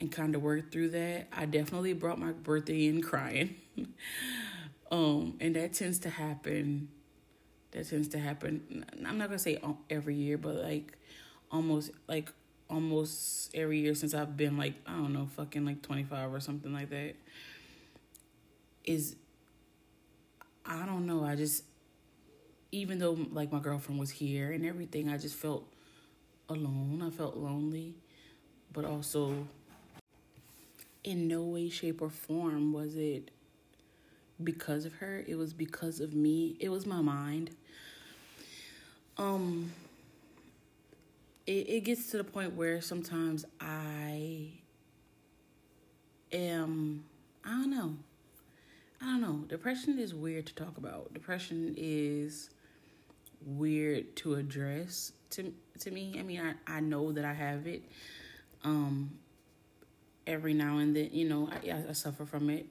and 0.00 0.10
kind 0.10 0.34
of 0.34 0.42
work 0.42 0.72
through 0.72 0.90
that. 0.90 1.28
I 1.32 1.46
definitely 1.46 1.92
brought 1.92 2.18
my 2.18 2.32
birthday 2.32 2.86
in 2.86 3.02
crying. 3.02 3.56
um 4.90 5.36
and 5.40 5.56
that 5.56 5.72
tends 5.72 5.98
to 6.00 6.10
happen 6.10 6.88
that 7.74 7.88
tends 7.90 8.08
to 8.08 8.18
happen. 8.18 8.84
I'm 9.04 9.18
not 9.18 9.28
going 9.28 9.38
to 9.38 9.42
say 9.42 9.58
every 9.90 10.14
year, 10.14 10.38
but 10.38 10.56
like 10.56 10.96
almost 11.50 11.90
like 12.08 12.32
almost 12.68 13.54
every 13.54 13.80
year 13.80 13.94
since 13.94 14.14
I've 14.14 14.36
been 14.36 14.56
like, 14.56 14.74
I 14.86 14.92
don't 14.92 15.12
know, 15.12 15.28
fucking 15.36 15.64
like 15.64 15.82
25 15.82 16.32
or 16.32 16.40
something 16.40 16.72
like 16.72 16.90
that. 16.90 17.14
Is, 18.84 19.16
I 20.64 20.84
don't 20.86 21.06
know, 21.06 21.24
I 21.24 21.36
just, 21.36 21.64
even 22.72 22.98
though 22.98 23.16
like 23.32 23.52
my 23.52 23.60
girlfriend 23.60 24.00
was 24.00 24.10
here 24.10 24.52
and 24.52 24.64
everything, 24.66 25.08
I 25.08 25.18
just 25.18 25.36
felt 25.36 25.66
alone. 26.48 27.02
I 27.04 27.10
felt 27.10 27.36
lonely, 27.36 27.94
but 28.72 28.84
also 28.84 29.46
in 31.04 31.28
no 31.28 31.42
way, 31.42 31.68
shape, 31.68 32.00
or 32.00 32.10
form 32.10 32.72
was 32.72 32.96
it 32.96 33.30
because 34.42 34.84
of 34.84 34.94
her. 34.94 35.22
It 35.26 35.36
was 35.36 35.52
because 35.52 36.00
of 36.00 36.14
me. 36.14 36.56
It 36.58 36.70
was 36.70 36.86
my 36.86 37.00
mind. 37.02 37.50
Um, 39.16 39.72
it, 41.46 41.68
it 41.68 41.84
gets 41.84 42.10
to 42.10 42.16
the 42.16 42.24
point 42.24 42.54
where 42.54 42.80
sometimes 42.80 43.44
I 43.60 44.52
am, 46.32 47.04
I 47.44 47.50
don't 47.50 47.70
know. 47.70 47.96
I 49.00 49.06
don't 49.06 49.20
know. 49.20 49.44
Depression 49.48 49.98
is 49.98 50.14
weird 50.14 50.46
to 50.46 50.54
talk 50.54 50.78
about. 50.78 51.12
Depression 51.12 51.74
is 51.76 52.50
weird 53.44 54.16
to 54.16 54.34
address 54.34 55.12
to 55.30 55.52
to 55.80 55.90
me. 55.90 56.16
I 56.18 56.22
mean, 56.22 56.40
I, 56.40 56.76
I 56.76 56.80
know 56.80 57.12
that 57.12 57.24
I 57.24 57.34
have 57.34 57.66
it. 57.66 57.82
Um, 58.62 59.18
every 60.26 60.54
now 60.54 60.78
and 60.78 60.96
then, 60.96 61.10
you 61.12 61.28
know, 61.28 61.50
I, 61.52 61.90
I 61.90 61.92
suffer 61.92 62.24
from 62.24 62.48
it. 62.48 62.66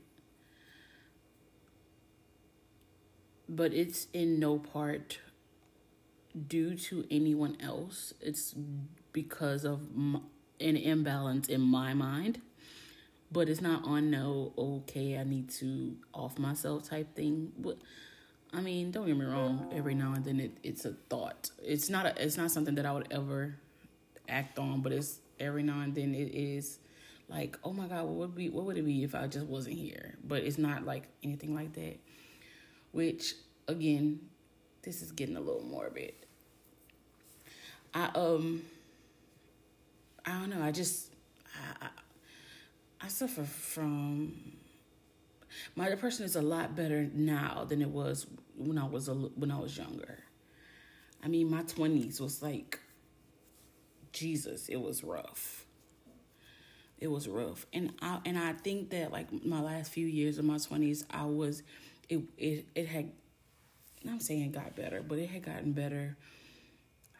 But 3.47 3.73
it's 3.73 4.07
in 4.13 4.39
no 4.39 4.57
part 4.57 5.19
due 6.47 6.75
to 6.75 7.05
anyone 7.11 7.57
else. 7.61 8.13
It's 8.21 8.55
because 9.11 9.63
of 9.63 9.95
my, 9.95 10.19
an 10.59 10.77
imbalance 10.77 11.47
in 11.47 11.61
my 11.61 11.93
mind. 11.93 12.41
But 13.31 13.49
it's 13.49 13.61
not 13.61 13.83
on 13.85 14.11
no, 14.11 14.53
okay, 14.57 15.17
I 15.17 15.23
need 15.23 15.49
to 15.53 15.95
off 16.13 16.37
myself 16.37 16.87
type 16.87 17.15
thing. 17.15 17.51
But 17.57 17.77
I 18.53 18.61
mean, 18.61 18.91
don't 18.91 19.07
get 19.07 19.17
me 19.17 19.25
wrong. 19.25 19.71
Every 19.73 19.95
now 19.95 20.13
and 20.13 20.23
then, 20.23 20.39
it, 20.39 20.57
it's 20.61 20.85
a 20.85 20.93
thought. 21.09 21.49
It's 21.63 21.89
not 21.89 22.05
a. 22.05 22.23
It's 22.23 22.37
not 22.37 22.51
something 22.51 22.75
that 22.75 22.85
I 22.85 22.91
would 22.91 23.07
ever 23.11 23.55
act 24.29 24.59
on. 24.59 24.81
But 24.81 24.91
it's 24.91 25.19
every 25.39 25.63
now 25.63 25.81
and 25.81 25.95
then 25.95 26.13
it 26.13 26.35
is 26.35 26.77
like, 27.27 27.57
oh 27.63 27.73
my 27.73 27.87
god, 27.87 28.05
what 28.05 28.13
would 28.13 28.35
be? 28.35 28.49
What 28.49 28.65
would 28.65 28.77
it 28.77 28.85
be 28.85 29.03
if 29.03 29.15
I 29.15 29.25
just 29.25 29.47
wasn't 29.47 29.77
here? 29.77 30.15
But 30.23 30.43
it's 30.43 30.59
not 30.59 30.85
like 30.85 31.05
anything 31.23 31.55
like 31.55 31.73
that. 31.73 31.97
Which 32.91 33.33
again, 33.67 34.19
this 34.83 35.01
is 35.01 35.11
getting 35.11 35.37
a 35.37 35.41
little 35.41 35.63
morbid. 35.63 36.13
I 37.93 38.09
um 38.15 38.63
I 40.25 40.31
don't 40.31 40.49
know, 40.49 40.61
I 40.61 40.71
just 40.71 41.13
I, 41.81 41.85
I, 41.85 41.89
I 43.05 43.07
suffer 43.07 43.43
from 43.43 44.33
my 45.75 45.89
depression 45.89 46.25
is 46.25 46.35
a 46.35 46.41
lot 46.41 46.75
better 46.75 47.09
now 47.13 47.65
than 47.67 47.81
it 47.81 47.89
was 47.89 48.25
when 48.57 48.77
I 48.77 48.85
was 48.85 49.07
a, 49.07 49.13
when 49.13 49.51
I 49.51 49.59
was 49.59 49.77
younger. 49.77 50.19
I 51.23 51.27
mean, 51.27 51.49
my 51.49 51.63
20s 51.63 52.19
was 52.19 52.41
like 52.41 52.79
Jesus, 54.11 54.69
it 54.69 54.77
was 54.81 55.03
rough. 55.03 55.65
It 56.99 57.07
was 57.07 57.27
rough. 57.27 57.65
And 57.73 57.93
I 58.01 58.19
and 58.25 58.37
I 58.37 58.53
think 58.53 58.91
that 58.91 59.11
like 59.11 59.31
my 59.45 59.61
last 59.61 59.91
few 59.91 60.07
years 60.07 60.37
of 60.37 60.45
my 60.45 60.55
20s, 60.55 61.03
I 61.09 61.25
was 61.25 61.63
it 62.09 62.21
it 62.37 62.65
it 62.75 62.87
had 62.87 63.11
I'm 64.07 64.19
saying 64.19 64.41
it 64.43 64.51
got 64.51 64.75
better, 64.75 65.01
but 65.01 65.17
it 65.17 65.29
had 65.29 65.43
gotten 65.43 65.73
better. 65.73 66.17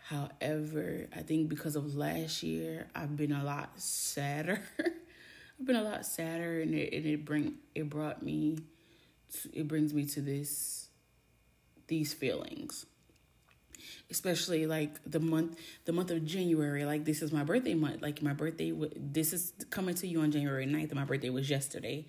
However, 0.08 1.08
I 1.16 1.22
think 1.22 1.48
because 1.48 1.78
of 1.78 1.96
last 1.96 2.44
year, 2.44 2.88
I've 2.94 3.16
been 3.16 3.32
a 3.32 3.44
lot 3.44 3.80
sadder. 3.80 4.60
I've 4.80 5.66
been 5.66 5.78
a 5.78 5.84
lot 5.84 6.06
sadder, 6.06 6.60
and 6.60 6.74
it 6.76 6.94
and 6.94 7.06
it 7.06 7.24
bring 7.24 7.56
it 7.74 7.90
brought 7.90 8.22
me, 8.22 8.58
to, 9.32 9.58
it 9.58 9.68
brings 9.68 9.94
me 9.94 10.06
to 10.08 10.20
this, 10.20 10.90
these 11.88 12.14
feelings. 12.14 12.86
Especially 14.12 14.66
like 14.68 15.00
the 15.06 15.22
month 15.22 15.58
the 15.86 15.94
month 15.94 16.12
of 16.12 16.26
January 16.26 16.84
like 16.86 17.06
this 17.06 17.22
is 17.22 17.32
my 17.32 17.44
birthday 17.44 17.74
month 17.74 18.02
like 18.02 18.22
my 18.22 18.34
birthday 18.34 18.72
this 18.96 19.34
is 19.34 19.54
coming 19.70 19.96
to 19.96 20.08
you 20.08 20.22
on 20.22 20.32
January 20.32 20.66
9th 20.66 20.90
and 20.90 20.96
my 20.96 21.06
birthday 21.06 21.30
was 21.30 21.50
yesterday. 21.50 22.06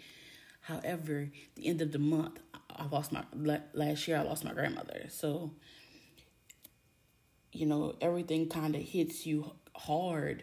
However 0.63 1.31
the 1.55 1.67
end 1.67 1.81
of 1.81 1.93
the 1.93 1.99
month 1.99 2.41
I 2.71 2.87
lost 2.87 3.13
my 3.13 3.25
last 3.73 4.07
year 4.07 4.19
I 4.19 4.23
lost 4.23 4.45
my 4.45 4.53
grandmother. 4.53 5.07
So 5.09 5.53
you 7.55 7.67
know 7.67 7.95
everything 8.01 8.49
kind 8.49 8.75
of 8.75 8.83
hits 8.83 9.27
you 9.27 9.51
hard 9.77 10.43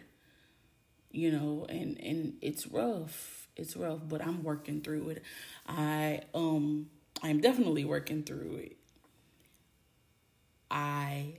you 1.10 1.30
know 1.30 1.66
and 1.68 1.98
and 2.00 2.34
it's 2.40 2.66
rough 2.66 3.48
it's 3.56 3.76
rough 3.76 4.00
but 4.08 4.24
I'm 4.26 4.42
working 4.42 4.80
through 4.80 5.10
it 5.10 5.22
I 5.68 6.22
um 6.34 6.88
I'm 7.22 7.40
definitely 7.40 7.84
working 7.84 8.22
through 8.22 8.56
it 8.56 8.76
I 10.70 11.34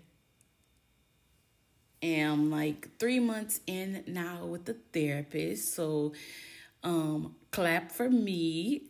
am 2.01 2.51
like 2.51 2.97
three 2.99 3.19
months 3.19 3.61
in 3.65 4.03
now 4.07 4.45
with 4.45 4.65
the 4.65 4.75
therapist. 4.93 5.73
So, 5.73 6.13
um, 6.83 7.35
clap 7.51 7.91
for 7.91 8.09
me. 8.09 8.83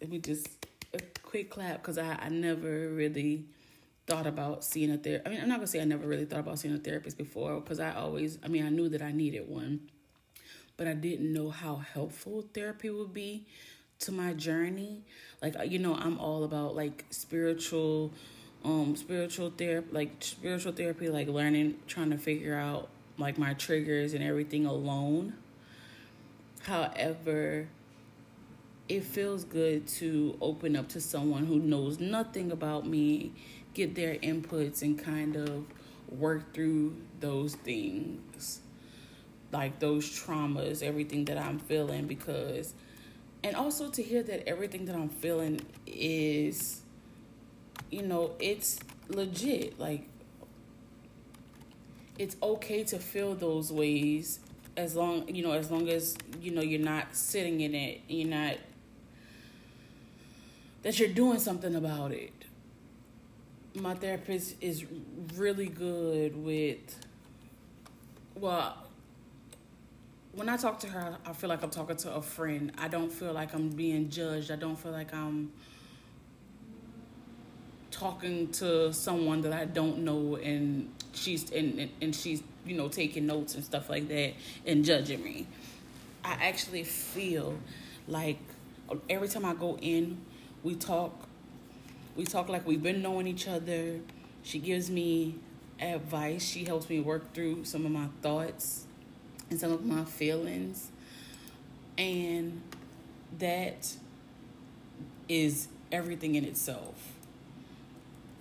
Let 0.00 0.10
me 0.10 0.18
just 0.18 0.66
a 0.92 1.00
quick 1.22 1.50
clap 1.50 1.82
because 1.82 1.98
I, 1.98 2.18
I 2.20 2.28
never 2.28 2.88
really 2.90 3.46
thought 4.06 4.26
about 4.26 4.64
seeing 4.64 4.90
a 4.90 4.98
therapist. 4.98 5.26
I 5.26 5.30
mean, 5.30 5.40
I'm 5.40 5.48
not 5.48 5.56
gonna 5.56 5.66
say 5.66 5.80
I 5.80 5.84
never 5.84 6.06
really 6.06 6.24
thought 6.24 6.40
about 6.40 6.58
seeing 6.58 6.74
a 6.74 6.78
therapist 6.78 7.16
before 7.16 7.60
because 7.60 7.80
I 7.80 7.94
always, 7.94 8.38
I 8.44 8.48
mean, 8.48 8.64
I 8.64 8.68
knew 8.68 8.88
that 8.90 9.02
I 9.02 9.12
needed 9.12 9.48
one, 9.48 9.80
but 10.76 10.86
I 10.86 10.94
didn't 10.94 11.32
know 11.32 11.50
how 11.50 11.76
helpful 11.76 12.44
therapy 12.52 12.90
would 12.90 13.14
be 13.14 13.46
to 14.00 14.12
my 14.12 14.32
journey. 14.34 15.02
Like, 15.42 15.56
you 15.70 15.78
know, 15.78 15.94
I'm 15.94 16.18
all 16.18 16.44
about 16.44 16.74
like 16.74 17.04
spiritual 17.10 18.12
um 18.64 18.96
spiritual 18.96 19.50
therapy 19.50 19.88
like 19.92 20.10
spiritual 20.20 20.72
therapy 20.72 21.08
like 21.10 21.28
learning 21.28 21.78
trying 21.86 22.10
to 22.10 22.16
figure 22.16 22.56
out 22.56 22.88
like 23.18 23.36
my 23.36 23.52
triggers 23.54 24.14
and 24.14 24.24
everything 24.24 24.64
alone 24.64 25.34
however 26.62 27.68
it 28.88 29.02
feels 29.02 29.44
good 29.44 29.86
to 29.86 30.36
open 30.40 30.76
up 30.76 30.88
to 30.88 31.00
someone 31.00 31.46
who 31.46 31.58
knows 31.58 31.98
nothing 31.98 32.52
about 32.52 32.86
me 32.86 33.32
get 33.72 33.94
their 33.94 34.14
inputs 34.16 34.82
and 34.82 34.98
kind 34.98 35.36
of 35.36 35.64
work 36.08 36.52
through 36.54 36.96
those 37.20 37.54
things 37.56 38.60
like 39.52 39.78
those 39.80 40.08
traumas 40.08 40.82
everything 40.82 41.24
that 41.24 41.38
i'm 41.38 41.58
feeling 41.58 42.06
because 42.06 42.74
and 43.42 43.56
also 43.56 43.90
to 43.90 44.02
hear 44.02 44.22
that 44.22 44.46
everything 44.48 44.84
that 44.84 44.94
i'm 44.94 45.08
feeling 45.08 45.60
is 45.86 46.82
you 47.94 48.02
know, 48.02 48.32
it's 48.38 48.78
legit. 49.08 49.78
Like, 49.78 50.08
it's 52.18 52.36
okay 52.42 52.84
to 52.84 52.98
feel 52.98 53.34
those 53.34 53.72
ways 53.72 54.40
as 54.76 54.96
long, 54.96 55.28
you 55.28 55.44
know, 55.44 55.52
as 55.52 55.70
long 55.70 55.88
as, 55.88 56.16
you 56.40 56.50
know, 56.50 56.60
you're 56.62 56.80
not 56.80 57.14
sitting 57.14 57.60
in 57.60 57.74
it, 57.74 58.00
you're 58.08 58.28
not, 58.28 58.56
that 60.84 61.00
you're 61.00 61.08
doing 61.08 61.40
something 61.40 61.74
about 61.74 62.12
it. 62.12 62.32
My 63.74 63.94
therapist 63.94 64.54
is 64.60 64.84
really 65.34 65.66
good 65.66 66.36
with, 66.36 67.06
well, 68.36 68.76
when 70.32 70.48
I 70.48 70.56
talk 70.56 70.78
to 70.80 70.86
her, 70.88 71.16
I 71.24 71.32
feel 71.32 71.48
like 71.48 71.62
I'm 71.62 71.70
talking 71.70 71.96
to 71.96 72.14
a 72.14 72.22
friend. 72.22 72.70
I 72.76 72.88
don't 72.88 73.10
feel 73.10 73.32
like 73.32 73.54
I'm 73.54 73.70
being 73.70 74.10
judged. 74.10 74.50
I 74.50 74.56
don't 74.56 74.76
feel 74.76 74.92
like 74.92 75.12
I'm 75.14 75.52
talking 77.90 78.50
to 78.52 78.92
someone 78.92 79.40
that 79.42 79.52
I 79.52 79.64
don't 79.64 79.98
know 79.98 80.36
and 80.36 80.92
she's 81.12 81.50
and, 81.52 81.88
and 82.02 82.14
she's 82.14 82.42
you 82.66 82.76
know 82.76 82.88
taking 82.88 83.24
notes 83.24 83.54
and 83.54 83.64
stuff 83.64 83.88
like 83.88 84.08
that 84.08 84.32
and 84.66 84.84
judging 84.84 85.22
me. 85.22 85.46
I 86.24 86.32
actually 86.32 86.82
feel 86.82 87.56
like 88.08 88.38
every 89.08 89.28
time 89.28 89.44
I 89.44 89.54
go 89.54 89.78
in, 89.80 90.20
we 90.64 90.74
talk 90.74 91.28
we 92.16 92.24
talk 92.24 92.48
like 92.48 92.66
we've 92.66 92.82
been 92.82 93.02
knowing 93.02 93.26
each 93.28 93.48
other. 93.48 94.00
She 94.42 94.58
gives 94.58 94.90
me 94.90 95.36
advice. 95.80 96.44
She 96.44 96.64
helps 96.64 96.88
me 96.88 97.00
work 97.00 97.34
through 97.34 97.64
some 97.64 97.86
of 97.86 97.92
my 97.92 98.08
thoughts 98.22 98.84
and 99.50 99.60
some 99.60 99.72
of 99.72 99.84
my 99.84 100.04
feelings. 100.04 100.90
And 101.98 102.62
that 103.38 103.94
is 105.28 105.68
everything 105.92 106.34
in 106.36 106.44
itself 106.44 107.12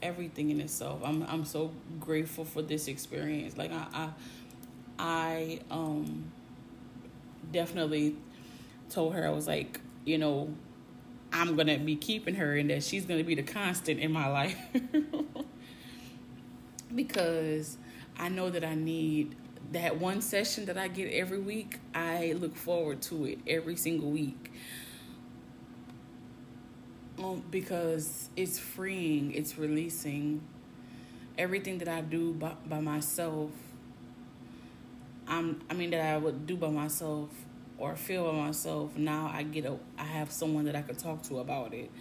everything 0.04 0.52
in 0.52 0.60
itself. 0.60 1.02
I'm 1.04 1.24
I'm 1.24 1.46
so 1.46 1.72
grateful 2.00 2.46
for 2.46 2.62
this 2.62 2.88
experience. 2.88 3.58
Like 3.58 3.72
I 3.72 3.88
I, 3.94 4.10
I 5.00 5.60
um 5.72 6.32
definitely 7.52 8.16
told 8.90 9.14
her 9.16 9.26
I 9.26 9.32
was 9.32 9.48
like, 9.48 9.80
you 10.06 10.18
know, 10.18 10.54
I'm 11.34 11.56
gonna 11.56 11.80
be 11.80 11.96
keeping 11.96 12.36
her 12.36 12.56
and 12.56 12.70
that 12.70 12.84
she's 12.84 13.06
gonna 13.06 13.24
be 13.24 13.36
the 13.36 13.44
constant 13.44 14.00
in 14.00 14.12
my 14.12 14.28
life. 14.28 14.58
because 16.96 17.78
I 18.20 18.30
know 18.30 18.50
that 18.50 18.64
I 18.64 18.76
need 18.76 19.36
that 19.72 20.00
one 20.00 20.22
session 20.22 20.66
that 20.66 20.78
I 20.78 20.88
get 20.88 21.12
every 21.12 21.40
week. 21.40 21.80
I 21.96 22.34
look 22.38 22.56
forward 22.56 23.02
to 23.04 23.26
it 23.26 23.40
every 23.48 23.76
single 23.76 24.12
week 24.12 24.52
um, 27.20 27.44
because 27.52 28.30
it's 28.36 28.60
freeing, 28.60 29.34
it's 29.34 29.58
releasing. 29.58 30.42
Everything 31.38 31.80
that 31.80 31.88
I 31.88 32.02
do 32.02 32.34
by, 32.34 32.54
by 32.68 32.80
myself, 32.80 33.52
I'm, 35.28 35.62
I 35.70 35.74
mean, 35.74 35.92
that 35.92 36.02
I 36.02 36.18
would 36.18 36.46
do 36.46 36.56
by 36.56 36.70
myself 36.70 37.30
or 37.84 37.98
feel 37.98 38.32
by 38.32 38.38
myself, 38.38 38.96
now 38.96 39.30
I 39.34 39.44
get 39.44 39.66
a, 39.66 39.76
I 39.98 40.06
have 40.06 40.32
someone 40.32 40.64
that 40.66 40.76
I 40.76 40.82
could 40.82 40.98
talk 40.98 41.22
to 41.24 41.40
about 41.40 41.74
it. 41.74 41.92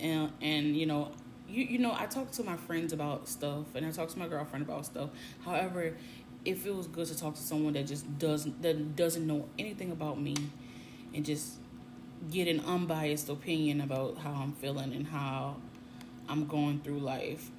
And, 0.00 0.32
and 0.42 0.76
you 0.76 0.84
know, 0.84 1.12
you, 1.48 1.64
you 1.64 1.78
know, 1.78 1.94
I 1.96 2.06
talk 2.06 2.32
to 2.32 2.42
my 2.42 2.56
friends 2.56 2.92
about 2.92 3.28
stuff 3.28 3.66
and 3.76 3.86
I 3.86 3.92
talk 3.92 4.08
to 4.08 4.18
my 4.18 4.26
girlfriend 4.26 4.64
about 4.64 4.84
stuff. 4.84 5.10
However, 5.44 5.96
it 6.44 6.58
feels 6.58 6.88
good 6.88 7.06
to 7.06 7.16
talk 7.16 7.36
to 7.36 7.40
someone 7.40 7.74
that 7.74 7.86
just 7.86 8.18
doesn't, 8.18 8.60
that 8.62 8.96
doesn't 8.96 9.24
know 9.24 9.48
anything 9.60 9.92
about 9.92 10.20
me 10.20 10.34
and 11.14 11.24
just 11.24 11.58
get 12.28 12.48
an 12.48 12.58
unbiased 12.66 13.28
opinion 13.28 13.80
about 13.80 14.18
how 14.18 14.32
I'm 14.32 14.54
feeling 14.54 14.92
and 14.92 15.06
how 15.06 15.54
I'm 16.28 16.46
going 16.46 16.80
through 16.80 16.98
life. 16.98 17.52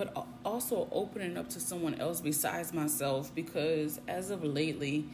But 0.00 0.16
also 0.46 0.88
opening 0.92 1.36
up 1.36 1.50
to 1.50 1.60
someone 1.60 2.00
else 2.00 2.22
besides 2.22 2.72
myself 2.72 3.34
because 3.34 4.00
as 4.08 4.30
of 4.30 4.42
lately, 4.42 5.04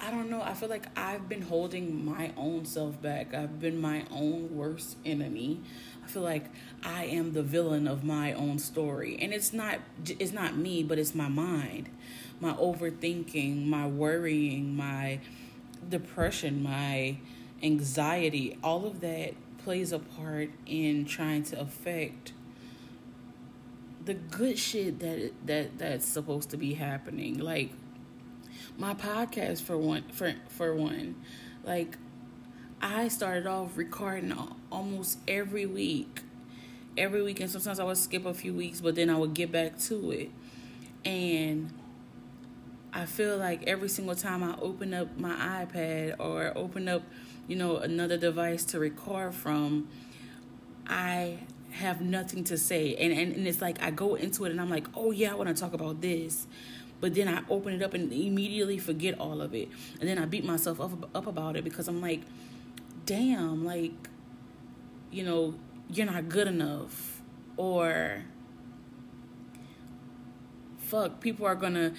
I 0.00 0.10
don't 0.10 0.28
know, 0.28 0.42
I 0.42 0.52
feel 0.52 0.68
like 0.68 0.88
I've 0.98 1.28
been 1.28 1.42
holding 1.42 2.04
my 2.04 2.32
own 2.36 2.64
self 2.64 3.00
back. 3.00 3.34
I've 3.34 3.60
been 3.60 3.80
my 3.80 4.04
own 4.10 4.56
worst 4.56 4.96
enemy. 5.06 5.60
I 6.04 6.08
feel 6.08 6.22
like 6.22 6.46
I 6.82 7.04
am 7.04 7.34
the 7.34 7.44
villain 7.44 7.86
of 7.86 8.02
my 8.02 8.32
own 8.32 8.58
story. 8.58 9.16
And 9.22 9.32
it's 9.32 9.52
not 9.52 9.78
it's 10.04 10.32
not 10.32 10.56
me, 10.56 10.82
but 10.82 10.98
it's 10.98 11.14
my 11.14 11.28
mind. 11.28 11.88
My 12.40 12.52
overthinking, 12.54 13.68
my 13.68 13.86
worrying, 13.86 14.76
my 14.76 15.20
depression, 15.88 16.64
my 16.64 17.18
anxiety, 17.62 18.58
all 18.60 18.86
of 18.86 19.02
that 19.02 19.34
plays 19.62 19.92
a 19.92 20.00
part 20.00 20.50
in 20.66 21.04
trying 21.04 21.44
to 21.44 21.60
affect 21.60 22.32
the 24.06 24.14
good 24.14 24.58
shit 24.58 25.00
that 25.00 25.32
that 25.46 25.78
that's 25.78 26.06
supposed 26.06 26.50
to 26.50 26.56
be 26.56 26.74
happening. 26.74 27.38
Like 27.38 27.70
my 28.78 28.94
podcast 28.94 29.62
for 29.62 29.76
one 29.76 30.04
for 30.12 30.32
for 30.48 30.74
one, 30.74 31.16
like 31.64 31.98
I 32.80 33.08
started 33.08 33.46
off 33.46 33.76
recording 33.76 34.32
almost 34.70 35.18
every 35.26 35.66
week. 35.66 36.20
Every 36.96 37.20
week 37.20 37.40
and 37.40 37.50
sometimes 37.50 37.78
I 37.78 37.84
would 37.84 37.98
skip 37.98 38.24
a 38.24 38.32
few 38.32 38.54
weeks, 38.54 38.80
but 38.80 38.94
then 38.94 39.10
I 39.10 39.18
would 39.18 39.34
get 39.34 39.52
back 39.52 39.78
to 39.80 40.12
it. 40.12 40.30
And 41.04 41.72
I 42.92 43.04
feel 43.04 43.36
like 43.36 43.64
every 43.64 43.88
single 43.90 44.14
time 44.14 44.42
I 44.42 44.56
open 44.62 44.94
up 44.94 45.18
my 45.18 45.34
iPad 45.34 46.16
or 46.18 46.52
open 46.56 46.88
up, 46.88 47.02
you 47.48 47.56
know, 47.56 47.76
another 47.76 48.16
device 48.16 48.64
to 48.66 48.78
record 48.78 49.34
from, 49.34 49.88
I 50.86 51.40
have 51.76 52.00
nothing 52.00 52.44
to 52.44 52.58
say. 52.58 52.94
And, 52.96 53.12
and, 53.12 53.34
and 53.34 53.46
it's 53.46 53.60
like 53.60 53.82
I 53.82 53.90
go 53.90 54.14
into 54.14 54.44
it 54.44 54.50
and 54.50 54.60
I'm 54.60 54.70
like, 54.70 54.86
oh 54.94 55.10
yeah, 55.10 55.32
I 55.32 55.34
want 55.34 55.48
to 55.48 55.54
talk 55.54 55.72
about 55.72 56.00
this. 56.00 56.46
But 57.00 57.14
then 57.14 57.28
I 57.28 57.42
open 57.50 57.74
it 57.74 57.82
up 57.82 57.94
and 57.94 58.12
immediately 58.12 58.78
forget 58.78 59.18
all 59.20 59.40
of 59.42 59.54
it. 59.54 59.68
And 60.00 60.08
then 60.08 60.18
I 60.18 60.24
beat 60.24 60.44
myself 60.44 60.80
up, 60.80 61.14
up 61.14 61.26
about 61.26 61.56
it 61.56 61.64
because 61.64 61.88
I'm 61.88 62.00
like, 62.00 62.22
damn, 63.04 63.64
like, 63.64 63.92
you 65.10 65.22
know, 65.22 65.54
you're 65.90 66.06
not 66.06 66.28
good 66.28 66.48
enough. 66.48 67.20
Or, 67.58 68.22
fuck, 70.78 71.20
people 71.20 71.46
are 71.46 71.54
gonna 71.54 71.92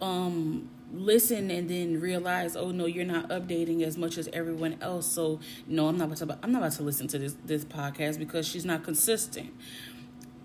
um 0.00 0.68
listen 0.92 1.50
and 1.50 1.68
then 1.68 2.00
realize, 2.00 2.54
oh 2.54 2.70
no, 2.70 2.86
you're 2.86 3.04
not 3.04 3.28
updating 3.30 3.82
as 3.82 3.96
much 3.96 4.18
as 4.18 4.28
everyone 4.32 4.76
else. 4.80 5.06
So 5.06 5.40
no, 5.66 5.88
I'm 5.88 5.96
not 5.96 6.04
about 6.04 6.18
to. 6.18 6.38
I'm 6.42 6.52
not 6.52 6.58
about 6.58 6.72
to 6.72 6.82
listen 6.82 7.08
to 7.08 7.18
this 7.18 7.36
this 7.44 7.64
podcast 7.64 8.18
because 8.18 8.46
she's 8.46 8.64
not 8.64 8.84
consistent. 8.84 9.52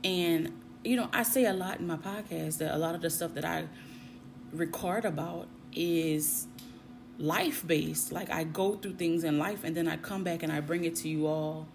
And 0.04 0.54
you 0.84 0.96
know, 0.96 1.10
I 1.12 1.24
say 1.24 1.46
a 1.46 1.54
lot 1.54 1.80
in 1.80 1.88
my 1.88 1.98
podcast 1.98 2.60
that 2.60 2.74
a 2.74 2.78
lot 2.78 2.96
of 2.96 3.02
the 3.02 3.10
stuff 3.10 3.34
that 3.34 3.46
I 3.46 3.66
record 4.54 5.06
about 5.06 5.48
is 5.74 6.48
life 7.18 7.66
based. 7.66 8.12
Like 8.12 8.30
I 8.30 8.44
go 8.44 8.76
through 8.76 8.96
things 8.96 9.24
in 9.24 9.38
life 9.38 9.64
and 9.64 9.76
then 9.76 9.88
I 9.88 9.98
come 9.98 10.24
back 10.24 10.44
and 10.44 10.52
I 10.52 10.62
bring 10.62 10.86
it 10.86 10.96
to 10.98 11.10
you 11.10 11.28
all 11.28 11.68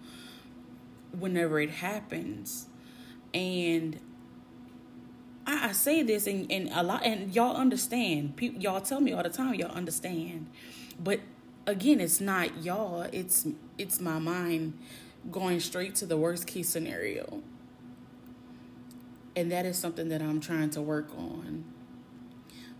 whenever 1.17 1.59
it 1.59 1.69
happens. 1.69 2.67
And 3.33 3.99
I, 5.45 5.69
I 5.69 5.71
say 5.71 6.03
this 6.03 6.27
and, 6.27 6.51
and 6.51 6.69
a 6.73 6.83
lot 6.83 7.05
and 7.05 7.33
y'all 7.33 7.55
understand. 7.55 8.35
People 8.35 8.61
y'all 8.61 8.81
tell 8.81 9.01
me 9.01 9.13
all 9.13 9.23
the 9.23 9.29
time 9.29 9.55
y'all 9.55 9.71
understand. 9.71 10.49
But 10.99 11.19
again, 11.65 11.99
it's 11.99 12.21
not 12.21 12.63
y'all, 12.63 13.01
it's 13.11 13.47
it's 13.77 13.99
my 13.99 14.19
mind 14.19 14.77
going 15.31 15.59
straight 15.59 15.95
to 15.95 16.05
the 16.05 16.17
worst 16.17 16.47
case 16.47 16.69
scenario. 16.69 17.41
And 19.35 19.51
that 19.51 19.65
is 19.65 19.77
something 19.77 20.09
that 20.09 20.21
I'm 20.21 20.39
trying 20.39 20.69
to 20.71 20.81
work 20.81 21.09
on. 21.17 21.63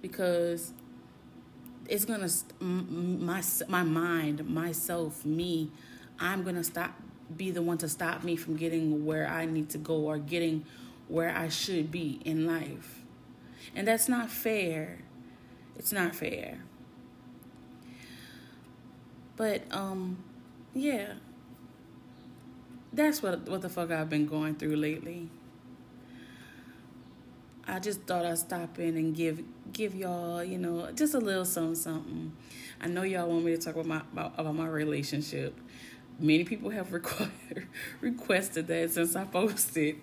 Because 0.01 0.73
it's 1.87 2.05
gonna 2.05 2.29
my 2.59 3.41
my 3.67 3.83
mind, 3.83 4.47
myself, 4.47 5.25
me. 5.25 5.71
I'm 6.19 6.43
gonna 6.43 6.63
stop 6.63 6.93
be 7.35 7.51
the 7.51 7.61
one 7.61 7.77
to 7.79 7.89
stop 7.89 8.23
me 8.23 8.35
from 8.35 8.55
getting 8.55 9.05
where 9.05 9.27
I 9.27 9.45
need 9.45 9.69
to 9.71 9.77
go 9.77 9.95
or 9.95 10.17
getting 10.17 10.65
where 11.07 11.35
I 11.35 11.49
should 11.49 11.91
be 11.91 12.21
in 12.25 12.45
life, 12.45 13.03
and 13.75 13.87
that's 13.87 14.07
not 14.07 14.29
fair. 14.29 14.99
It's 15.77 15.91
not 15.91 16.15
fair. 16.15 16.59
But 19.35 19.63
um, 19.71 20.23
yeah. 20.73 21.13
That's 22.91 23.23
what 23.23 23.47
what 23.49 23.61
the 23.61 23.69
fuck 23.69 23.91
I've 23.91 24.09
been 24.09 24.27
going 24.27 24.55
through 24.55 24.75
lately. 24.75 25.29
I 27.67 27.79
just 27.79 28.01
thought 28.01 28.25
I'd 28.25 28.37
stop 28.37 28.77
in 28.77 28.97
and 28.97 29.15
give 29.15 29.41
give 29.71 29.95
y'all, 29.95 30.43
you 30.43 30.57
know, 30.57 30.91
just 30.91 31.15
a 31.15 31.19
little 31.19 31.45
something 31.45 31.75
something. 31.75 32.33
I 32.79 32.87
know 32.87 33.03
y'all 33.03 33.29
want 33.29 33.45
me 33.45 33.55
to 33.55 33.57
talk 33.57 33.75
about 33.75 33.87
my 33.87 34.01
about, 34.11 34.33
about 34.37 34.55
my 34.55 34.67
relationship. 34.67 35.59
Many 36.19 36.43
people 36.43 36.69
have 36.69 36.93
required, 36.93 37.67
requested 38.01 38.67
that 38.67 38.91
since 38.91 39.15
I 39.15 39.23
posted 39.31 39.95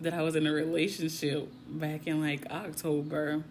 that 0.00 0.14
I 0.14 0.22
was 0.22 0.36
in 0.36 0.46
a 0.46 0.52
relationship 0.52 1.48
back 1.68 2.06
in 2.06 2.20
like 2.20 2.50
October. 2.50 3.44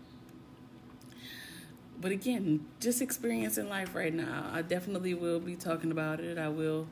But 2.00 2.12
again, 2.12 2.66
just 2.80 3.02
experiencing 3.02 3.70
life 3.70 3.96
right 3.96 4.14
now. 4.14 4.50
I 4.54 4.62
definitely 4.62 5.14
will 5.14 5.40
be 5.40 5.56
talking 5.56 5.92
about 5.92 6.20
it. 6.20 6.38
I 6.38 6.50
will 6.50 6.88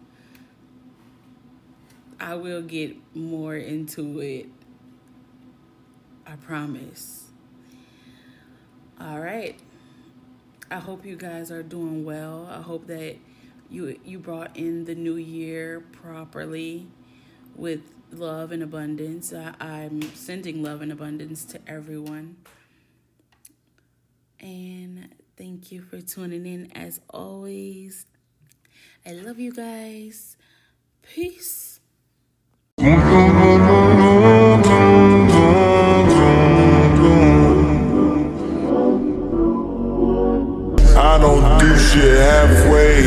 I 2.20 2.36
will 2.36 2.62
get 2.62 2.96
more 3.16 3.56
into 3.56 4.20
it 4.20 4.48
I 6.26 6.36
promise. 6.38 7.26
All 9.00 9.20
right. 9.20 9.60
I 10.72 10.78
hope 10.78 11.06
you 11.06 11.16
guys 11.16 11.52
are 11.52 11.62
doing 11.64 12.06
well. 12.06 12.50
I 12.52 12.62
hope 12.62 12.88
that 12.88 13.18
you 13.70 14.00
you 14.06 14.20
brought 14.20 14.56
in 14.56 14.86
the 14.86 14.96
new 14.96 15.16
year 15.16 15.82
properly 15.82 16.88
with 17.56 17.82
love 18.20 18.52
and 18.52 18.64
abundance. 18.64 19.34
I, 19.34 19.54
I'm 19.60 20.02
sending 20.02 20.64
love 20.64 20.82
and 20.82 20.92
abundance 20.92 21.46
to 21.46 21.60
everyone. 21.68 22.38
And 24.40 25.10
thank 25.38 25.72
you 25.72 25.82
for 25.82 26.02
tuning 26.02 26.46
in 26.46 26.72
as 26.74 27.00
always. 27.10 28.06
I 29.06 29.12
love 29.14 29.40
you 29.40 29.54
guys. 29.54 30.38
Peace. 31.02 31.80
shit 41.94 42.18
halfway. 42.18 43.06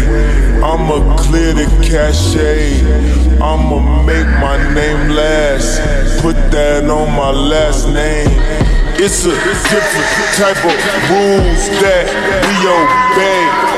I'ma 0.62 1.16
clear 1.16 1.52
the 1.52 1.66
cachet. 1.82 2.85
I'ma 3.40 4.02
make 4.04 4.26
my 4.40 4.56
name 4.74 5.10
last. 5.10 5.80
Put 6.22 6.36
that 6.52 6.88
on 6.88 7.10
my 7.12 7.30
last 7.30 7.86
name. 7.88 8.28
It's 8.98 9.24
a 9.26 9.30
different 9.30 10.32
type 10.36 10.56
of 10.64 10.74
rules 11.10 11.68
that 11.82 12.06
we 12.46 12.66
obey. 12.72 13.76